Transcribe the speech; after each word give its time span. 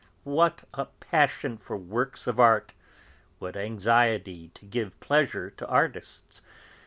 What 0.23 0.63
a 0.73 0.85
passion 0.87 1.59
for 1.59 1.77
works 1.77 2.25
of 2.25 2.39
art, 2.39 2.73
what 3.37 3.55
anxiety 3.55 4.47
to 4.55 4.65
give 4.65 4.99
pleasure 4.99 5.51
to 5.51 5.67
artists! 5.67 6.41